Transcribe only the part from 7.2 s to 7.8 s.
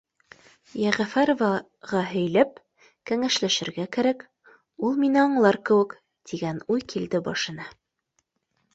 башына